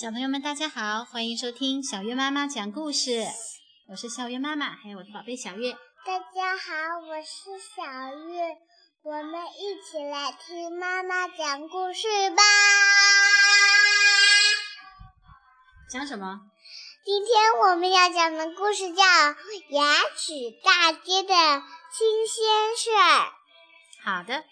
[0.00, 3.22] 小朋友们，大家好，欢迎收听小月妈妈讲故事。
[3.86, 5.74] 我是小月妈妈，还有我的宝贝小月。
[6.06, 7.82] 大家好，我是小
[8.16, 8.56] 月，
[9.02, 12.42] 我们一起来听妈妈讲故事吧。
[15.92, 16.40] 讲什么？
[17.04, 19.02] 今天我们要讲的故事叫
[19.68, 20.32] 《牙齿
[20.64, 21.34] 大街的
[21.92, 23.26] 新鲜事儿》。
[24.02, 24.44] 好的。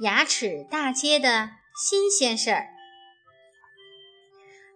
[0.00, 2.68] 牙齿大街的新鲜事儿，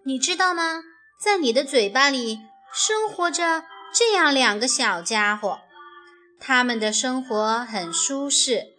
[0.05, 0.83] 你知道吗？
[1.19, 2.41] 在你的嘴巴里
[2.74, 5.60] 生活着这样两个小家伙，
[6.38, 8.74] 他们的生活很舒适，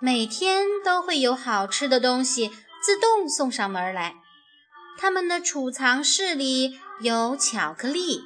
[0.00, 2.50] 每天都会有好吃的东西
[2.82, 4.14] 自动送上门来。
[4.98, 8.22] 他们的储藏室里有巧克力，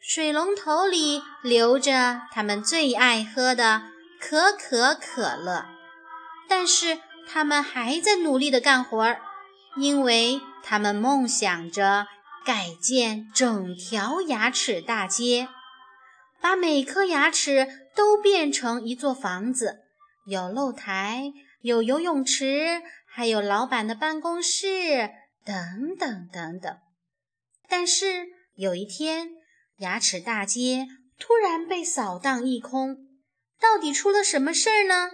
[0.00, 3.82] 水龙头里流着他们最爱喝的
[4.18, 5.66] 可可可乐。
[6.48, 9.20] 但是他们还在努力地干活儿，
[9.76, 12.06] 因为他们梦想着
[12.44, 15.48] 改建整条牙齿大街，
[16.40, 19.80] 把每颗牙齿都变成一座房子，
[20.26, 25.10] 有露台，有游泳池，还有老板的办公室，
[25.44, 26.76] 等等等等。
[27.68, 29.30] 但是有一天，
[29.78, 30.86] 牙齿大街
[31.18, 32.98] 突然被扫荡一空，
[33.58, 35.10] 到底出了什么事儿呢？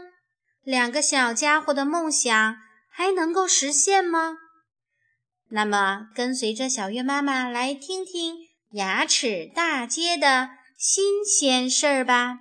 [0.71, 4.37] 两个小家伙的梦想还能够实现吗？
[5.49, 8.37] 那么，跟随着小月妈妈来听听
[8.71, 12.39] 牙齿大街的新鲜事儿吧。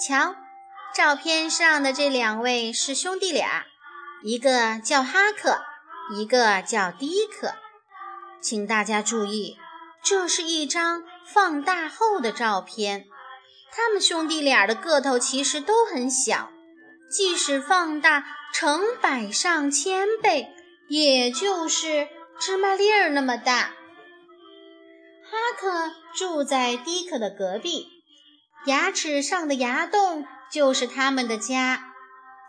[0.00, 0.34] 瞧，
[0.94, 3.66] 照片上的这两位是兄弟俩，
[4.22, 5.60] 一个叫哈克，
[6.16, 7.52] 一个叫迪克。
[8.40, 9.56] 请大家注意，
[10.02, 13.06] 这是一张放大后的照片。
[13.72, 16.50] 他们兄弟俩的个头其实都很小，
[17.10, 20.48] 即使放大成百上千倍，
[20.88, 22.08] 也就是
[22.38, 23.74] 芝麻粒儿那么大。
[25.30, 27.86] 哈克住在迪克的隔壁，
[28.66, 31.92] 牙齿上的牙洞就是他们的家。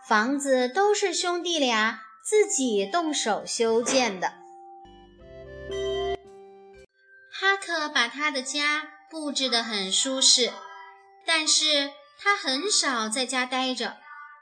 [0.08, 4.41] 房子都是兄弟俩自己动手修建的。
[7.42, 10.52] 哈克把他的家布置得很舒适，
[11.26, 13.96] 但是他很少在家待着，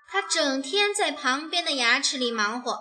[0.06, 2.78] 他整天在旁边的牙齿里忙活，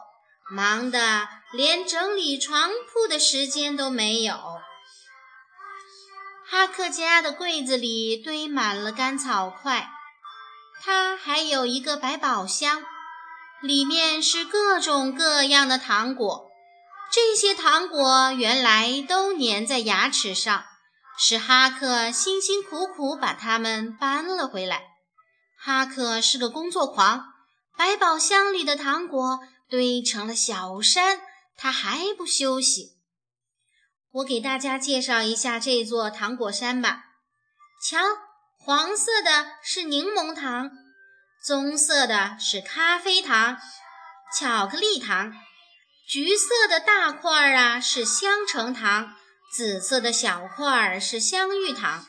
[0.51, 4.35] 忙得连整理床铺的时间都没有。
[6.45, 9.89] 哈克家的柜子里堆满了干草块，
[10.81, 12.83] 他还有一个百宝箱，
[13.61, 16.48] 里面是各种各样的糖果。
[17.11, 20.63] 这些糖果原来都粘在牙齿上，
[21.17, 24.83] 是哈克辛辛苦苦把它们搬了回来。
[25.59, 27.25] 哈克是个工作狂，
[27.75, 31.19] 百宝箱里的糖果堆成了小山，
[31.57, 32.99] 他还不休息。
[34.11, 37.05] 我给大家介绍一下这座糖果山吧。
[37.83, 37.97] 瞧，
[38.57, 40.69] 黄色的是柠檬糖，
[41.43, 43.57] 棕色的是咖啡糖，
[44.37, 45.33] 巧克力糖。
[46.09, 49.13] 橘色的大块儿啊是香橙糖，
[49.53, 52.03] 紫色的小块儿是香芋糖。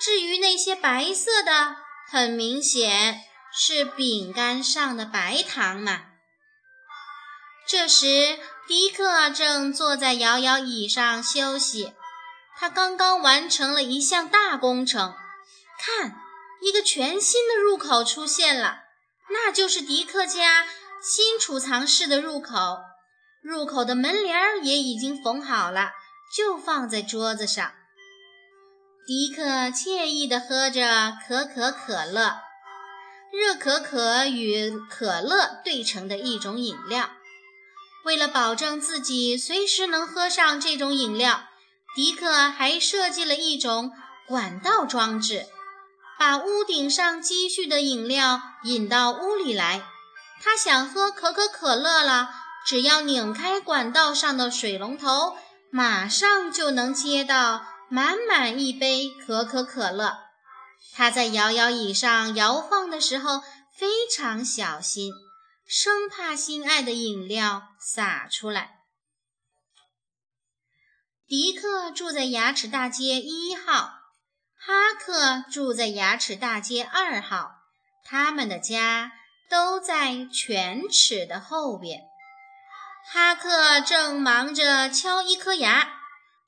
[0.00, 1.76] 至于那些白色的，
[2.10, 3.20] 很明显
[3.54, 6.06] 是饼干上的白糖嘛。
[7.68, 11.94] 这时，迪克正坐在摇摇椅上休息，
[12.56, 15.14] 他刚刚完成了一项大工程。
[15.78, 16.20] 看，
[16.60, 18.80] 一个全新的入口出现了，
[19.30, 20.66] 那就是迪克家
[21.00, 22.80] 新储藏室的入口。
[23.42, 25.90] 入口的门帘儿也已经缝好了，
[26.36, 27.72] 就放在桌子上。
[29.04, 32.36] 迪克惬意地喝着可可可乐，
[33.32, 37.10] 热可可与可乐兑成的一种饮料。
[38.04, 41.42] 为了保证自己随时能喝上这种饮料，
[41.96, 43.92] 迪克还设计了一种
[44.28, 45.46] 管道装置，
[46.16, 49.82] 把屋顶上积蓄的饮料引到屋里来。
[50.40, 52.30] 他想喝可可可乐了。
[52.66, 55.36] 只要拧开管道上的水龙头，
[55.70, 60.18] 马上就能接到满满一杯可可可乐。
[60.94, 63.42] 他在摇摇椅上摇晃的时候
[63.76, 65.12] 非常小心，
[65.66, 68.76] 生怕心爱的饮料洒出来。
[71.26, 73.94] 迪克住在牙齿大街一号，
[74.56, 77.52] 哈克住在牙齿大街二号，
[78.04, 79.12] 他们的家。
[79.50, 82.00] 都在犬齿的后边。
[83.04, 85.88] 哈克正忙着敲一颗牙，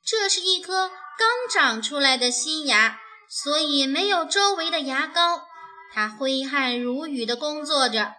[0.05, 2.99] 这是一颗刚长出来的新牙，
[3.29, 5.47] 所以没有周围的牙膏。
[5.93, 8.15] 他挥汗如雨地工作着，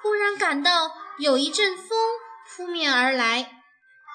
[0.00, 1.88] 忽然感到有一阵风
[2.48, 3.62] 扑面而来。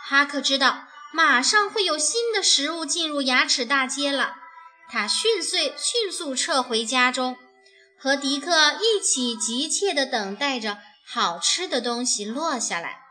[0.08, 4.36] 哈克知道马上会有新的食物进入牙齿大街了。
[4.90, 7.38] 他迅速迅速撤回家中，
[8.00, 13.03] 和迪克一起急切地等待着好吃的东西落下来。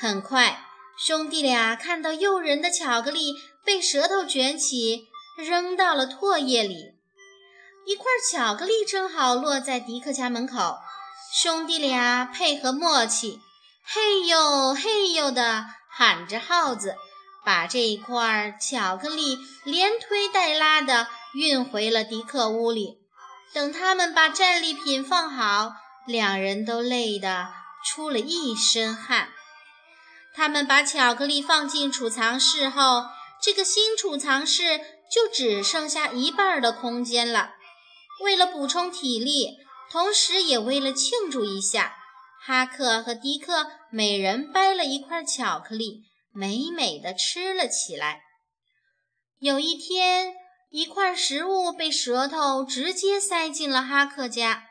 [0.00, 0.64] 很快，
[0.96, 6.94] 兄弟俩看到诱人的巧克力被舌头卷起，扔到了唾液里。
[7.86, 10.78] 一块巧克力正好落在迪克家门口，
[11.34, 13.40] 兄弟俩配合默契，
[13.84, 16.96] 嘿呦嘿呦地喊着号子。
[17.44, 22.96] 把这一块巧克力连推带拉地运回了迪克屋里。
[23.52, 25.72] 等他们把战利品放好，
[26.06, 27.48] 两人都累得
[27.84, 29.28] 出了一身汗。
[30.40, 33.10] 他们把巧克力放进储藏室后，
[33.42, 34.80] 这个新储藏室
[35.12, 37.50] 就只剩下一半的空间了。
[38.22, 39.58] 为了补充体力，
[39.90, 41.94] 同时也为了庆祝一下，
[42.42, 46.04] 哈克和迪克每人掰了一块巧克力。
[46.32, 48.22] 美美的吃了起来。
[49.40, 50.32] 有一天，
[50.70, 54.64] 一块食物被舌头直接塞进了哈克家。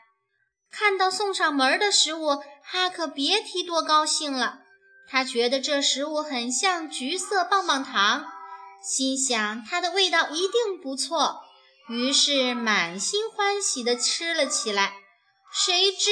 [0.68, 4.59] 看到送上门的食物，哈克别提多高兴了。
[5.10, 8.24] 他觉得这食物很像橘色棒棒糖，
[8.80, 11.42] 心想它的味道一定不错，
[11.88, 14.92] 于是满心欢喜地吃了起来。
[15.52, 16.10] 谁知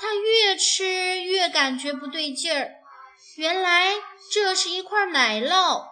[0.00, 2.70] 他越吃越感觉不对劲儿。
[3.36, 3.96] 原来
[4.32, 5.86] 这是一块奶酪，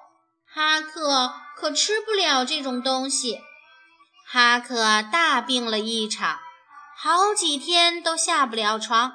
[0.54, 3.40] 哈克可吃不了这种东西。
[4.28, 6.38] 哈克大病了一场，
[6.96, 9.12] 好几天都下不了床。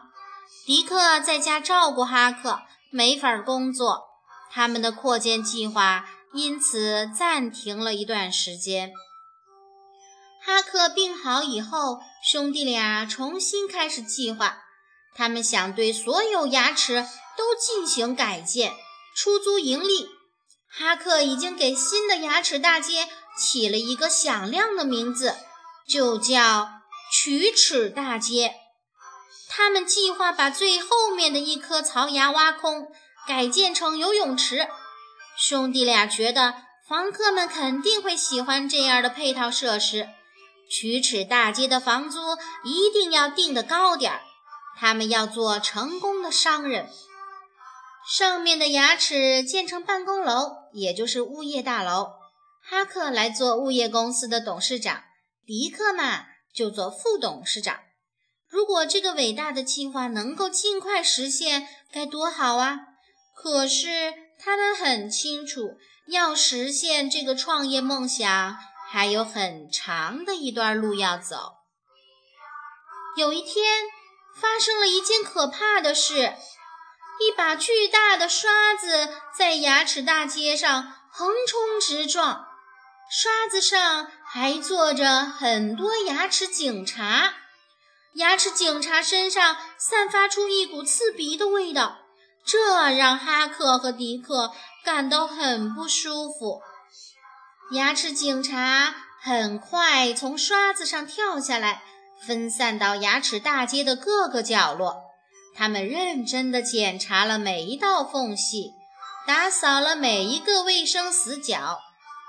[0.65, 4.03] 迪克在家照顾哈克，没法工作，
[4.51, 8.93] 他们的扩建计划因此暂停了一段时间。
[10.43, 14.59] 哈克病好以后，兄弟俩重新开始计划，
[15.15, 17.07] 他们想对所有牙齿。
[17.37, 18.73] 都进行改建，
[19.15, 20.09] 出租盈利。
[20.69, 25.37] 哈克已经给新的牙齿大街起了一个响亮的名字，
[25.87, 26.69] 就叫
[27.11, 28.53] 龋齿大街。
[29.53, 32.89] 他们计划把最后面的一颗槽牙挖空，
[33.27, 34.69] 改建成游泳池。
[35.37, 36.53] 兄弟俩觉得
[36.87, 40.07] 房客们肯定会喜欢这样的配套设施。
[40.69, 42.17] 龋齿大街的房租
[42.63, 44.21] 一定要定得高点儿，
[44.79, 46.89] 他们要做成功的商人。
[48.07, 52.13] 上面的牙齿建成办公楼，也就是物业大楼。
[52.63, 55.03] 哈克来做物业公司的董事长，
[55.45, 57.81] 迪克嘛就做副董事长。
[58.51, 62.79] 如果这个伟大的计划能够尽快实现，该多好啊！
[63.33, 65.77] 可是他们很清楚，
[66.07, 68.57] 要实现这个创业梦想，
[68.89, 71.53] 还有很长的一段路要走。
[73.15, 73.85] 有一天，
[74.35, 76.33] 发生了一件可怕的事。
[77.19, 82.47] 一把巨大的刷子在牙齿大街上横冲直撞，
[83.09, 87.33] 刷子上还坐着很多牙齿警察。
[88.15, 91.99] 牙齿警察身上散发出一股刺鼻的味道，
[92.45, 94.51] 这让哈克和迪克
[94.83, 96.61] 感到很不舒服。
[97.71, 101.83] 牙齿警察很快从刷子上跳下来，
[102.27, 104.97] 分散到牙齿大街的各个角落。
[105.55, 108.73] 他们认真地检查了每一道缝隙，
[109.25, 111.79] 打扫了每一个卫生死角，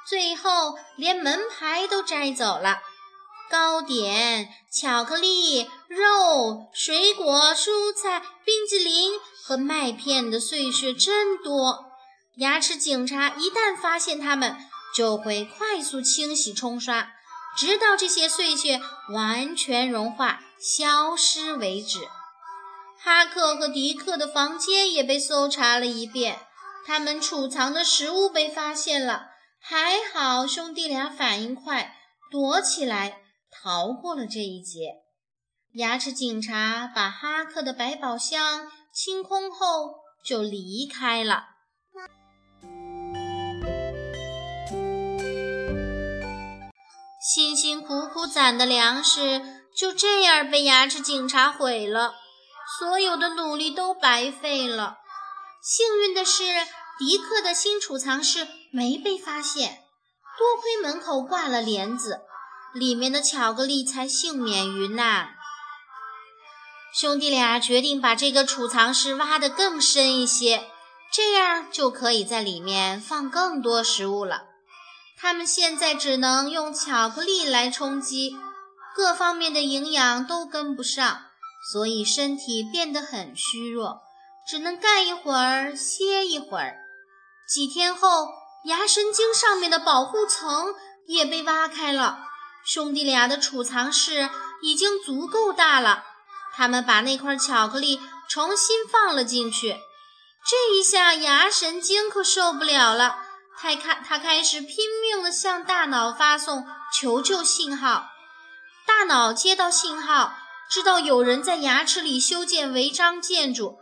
[0.09, 2.81] 最后连门牌都摘走了。
[3.52, 9.12] 糕点、巧克力、肉、水果、蔬菜、冰激凌
[9.44, 11.85] 和麦片的碎屑真多。
[12.38, 14.56] 牙齿警察一旦发现它们，
[14.97, 17.12] 就会快速清洗冲刷，
[17.54, 18.80] 直到这些碎屑
[19.12, 22.09] 完全融化消失为止。
[22.99, 26.38] 哈克和迪克的房间也被搜查了一遍，
[26.87, 29.26] 他们储藏的食物被发现了。
[29.61, 31.94] 还好兄弟俩反应快，
[32.30, 33.18] 躲起来
[33.62, 35.02] 逃过了这一劫。
[35.75, 41.45] 牙齿警察把哈克的百宝箱清空后就离开了。
[47.35, 49.40] 辛辛苦苦攒的粮食
[49.76, 52.16] 就这样被牙齿警察毁了。
[52.78, 54.99] 所有的努力都白费了。
[55.62, 56.42] 幸运的是，
[56.99, 59.85] 迪克的新储藏室没被发现，
[60.37, 62.23] 多亏门口挂了帘子，
[62.75, 65.35] 里面的巧克力才幸免于难。
[66.95, 70.71] 兄弟俩决定把这个储藏室挖得更深一些，
[71.11, 74.45] 这样就可以在里面放更多食物了。
[75.19, 78.37] 他们现在只能用巧克力来充饥，
[78.95, 81.23] 各方面的营养都跟不上，
[81.73, 84.00] 所以身体变得很虚弱，
[84.47, 86.76] 只能干一会儿歇一会儿。
[87.49, 88.29] 几天后，
[88.64, 90.75] 牙神经上面的保护层
[91.07, 92.26] 也被挖开了，
[92.64, 96.04] 兄弟俩的储藏室已经足够大了。
[96.54, 99.78] 他们把那块巧克力重新放了进去，
[100.45, 103.19] 这一下牙神经可受不了了，
[103.57, 108.09] 他开他开始拼命地向大脑发送求救信号。
[108.87, 110.35] 大脑接到信号，
[110.69, 113.78] 知道有人在牙齿里修建违章建筑，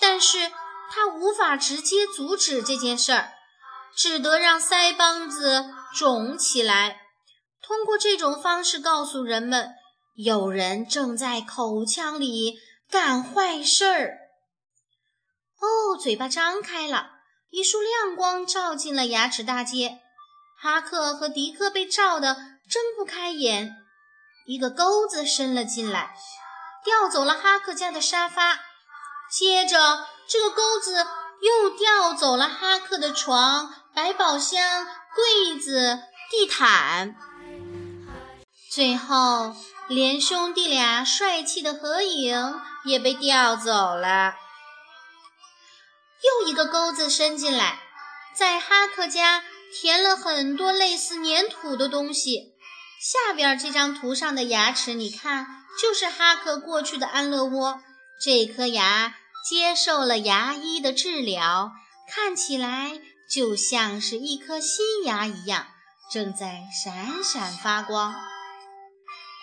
[0.00, 0.50] 但是
[0.90, 3.32] 他无法直接阻止这件事儿，
[3.94, 7.02] 只得让腮帮子肿起来，
[7.68, 9.74] 通过这种方式告诉人们。
[10.16, 12.58] 有人正在口腔里
[12.90, 14.18] 干坏事儿。
[15.60, 17.10] 哦，嘴巴张开了，
[17.50, 20.00] 一束亮光照进了牙齿大街。
[20.60, 22.34] 哈克和迪克被照得
[22.68, 23.76] 睁不开眼。
[24.46, 26.16] 一个钩子伸了进来，
[26.82, 28.58] 调走了哈克家的沙发。
[29.30, 31.06] 接着，这个钩子
[31.42, 34.84] 又调走了哈克的床、百宝箱、
[35.14, 37.14] 柜子、地毯。
[38.78, 39.56] 最后。
[39.88, 44.36] 连兄弟俩帅气的合影也被调走了。
[46.22, 47.80] 又一个钩子伸进来，
[48.36, 49.42] 在哈克家
[49.74, 52.52] 填了很多类似粘土的东西。
[53.00, 57.80] 下边这张图上的牙齿，你看，就是哈克过去的安乐窝。
[58.22, 59.16] 这颗牙
[59.48, 61.72] 接受了牙医的治疗，
[62.08, 65.66] 看起来就像是一颗新牙一样，
[66.12, 68.14] 正在闪闪发光。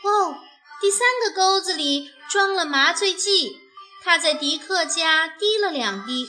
[0.06, 0.38] 哦，
[0.80, 3.60] 第三个钩子里装了麻醉剂，
[4.04, 6.28] 他在迪克家滴了两滴。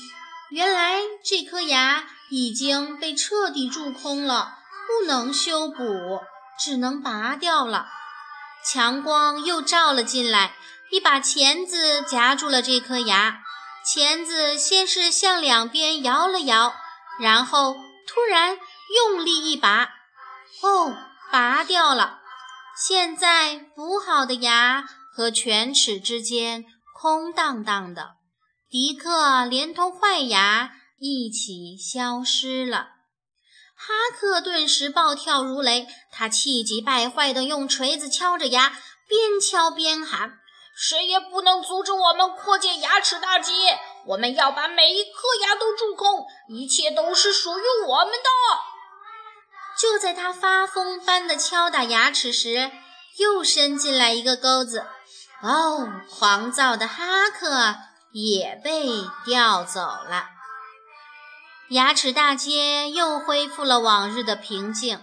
[0.50, 4.54] 原来这颗牙已经被彻底蛀空了，
[4.86, 6.20] 不能修补，
[6.58, 7.88] 只能拔掉了。
[8.64, 10.54] 强光又照了进来，
[10.90, 13.42] 一把钳子夹住了这颗牙。
[13.84, 16.74] 钳子先是向两边摇了摇，
[17.20, 18.56] 然后突然
[18.94, 19.90] 用力一拔，
[20.62, 20.96] 哦，
[21.30, 22.20] 拔掉了。
[22.78, 28.16] 现在补好的牙和犬齿之间空荡荡的，
[28.68, 32.88] 迪克连同坏牙一起消失了。
[33.74, 38.76] 哈克顿时暴跳如雷，他气急败坏地用锤子敲着牙，
[39.08, 40.38] 边敲边喊
[40.76, 43.52] ：“谁也不能阻止我们扩建牙齿大街！
[44.04, 48.28] 我们要把每一颗牙都蛀空，一切都是属于我们的！”
[49.78, 52.70] 就在他发疯般的敲打牙齿时，
[53.18, 54.86] 又伸进来一个钩子。
[55.42, 57.76] 哦，狂躁的哈克
[58.12, 58.88] 也被
[59.24, 60.28] 调走了。
[61.70, 65.00] 牙齿大街又恢复了往日的平静。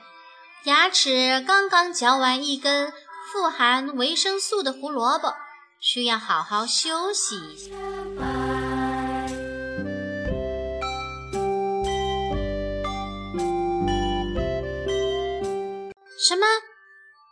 [0.63, 2.93] 牙齿刚刚嚼完一根
[3.31, 5.35] 富含维生素的胡萝卜，
[5.79, 8.42] 需要好好休息一下。
[16.25, 16.45] 什么？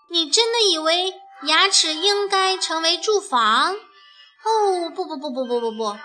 [0.09, 3.73] 你真的以为牙齿应该成为住房？
[3.73, 5.97] 哦，不不不不不不不，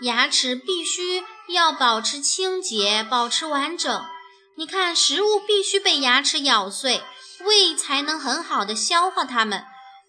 [0.00, 4.02] 牙齿必须要保持清洁，保持完整。
[4.56, 7.02] 你看，食物必须被牙齿咬碎，
[7.40, 9.66] 胃才能很好的消化它们。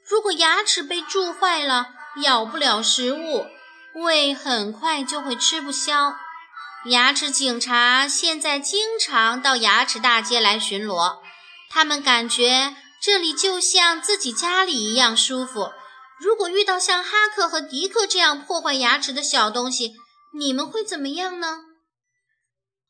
[0.08, 1.88] 如果牙齿被蛀坏了，
[2.24, 3.46] 咬不了食物，
[3.96, 6.16] 胃很快就会吃不消。
[6.86, 11.18] 牙齿警察现在经常到牙齿大街来巡逻。
[11.70, 15.72] 他们感觉这里就像自己家里一样舒服。
[16.20, 19.96] 如果遇到像哈克和迪克这样破坏牙齿的小东西，
[20.38, 21.60] 你们会怎么样呢？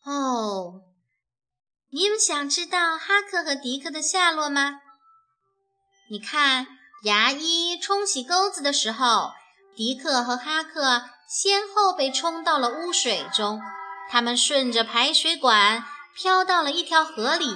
[0.04, 0.82] 哦，
[1.92, 4.80] 你们想知道哈克和迪克的下落吗？
[6.10, 6.66] 你看，
[7.04, 9.32] 牙医冲洗钩子的时候，
[9.76, 13.62] 迪克和哈克先后被冲到了污水中。
[14.10, 17.56] 他们顺着排水管飘到了一条河里。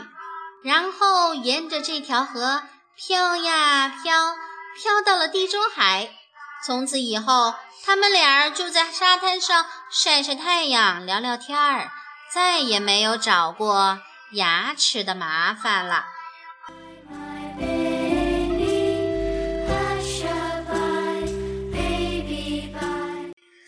[0.64, 2.64] 然后沿着这条河
[2.96, 4.36] 飘呀飘，
[4.78, 6.10] 飘到了地中海。
[6.66, 7.54] 从此以后，
[7.86, 11.92] 他们俩就在沙滩上晒晒太阳、聊聊天儿，
[12.34, 14.00] 再也没有找过
[14.32, 16.06] 牙齿的麻烦了。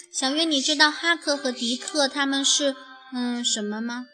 [0.10, 2.74] 小月，你知道哈克和迪克他们是
[3.14, 4.06] 嗯什么吗？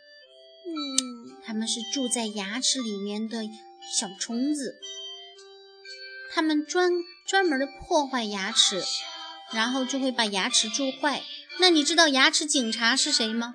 [1.51, 3.43] 他们是住在牙齿里面的
[3.93, 4.79] 小虫子，
[6.34, 6.89] 他们专
[7.27, 8.81] 专门的破坏牙齿，
[9.51, 11.22] 然后就会把牙齿蛀坏。
[11.60, 13.53] 那你知道牙齿警察是谁吗？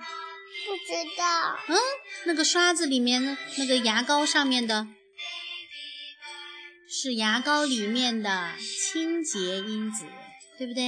[0.66, 1.58] 不知道。
[1.68, 1.76] 嗯，
[2.26, 4.86] 那个刷子里面呢，那个牙膏上面的，
[6.86, 8.52] 是牙膏里面的
[8.92, 10.04] 清洁因子，
[10.58, 10.82] 对不对？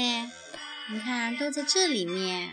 [0.90, 2.50] 你看，都在这里面。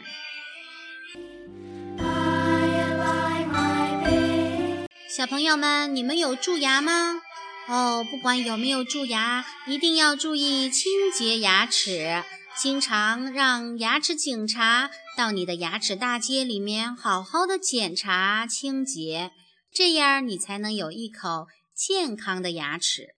[5.16, 7.22] 小朋友们，你们有蛀牙吗？
[7.70, 12.22] 哦，不管有没有蛀牙，一定要注意清洁牙齿。
[12.58, 19.32] 经常让牙齿警察到你的牙齿大街里面好好的检查清洁，
[19.72, 23.15] 这样你才能有一口健康的牙齿。